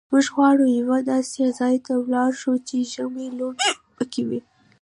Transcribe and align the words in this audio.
موږ 0.11 0.25
غواړو 0.35 0.65
یوه 0.79 0.97
داسې 1.11 1.43
ځای 1.59 1.75
ته 1.85 1.93
ولاړ 2.01 2.31
شو 2.41 2.53
چې 2.67 2.87
ژمنۍ 2.91 3.29
لوبې 3.39 3.69
پکښې 3.95 4.07
کېږي. 4.13 4.39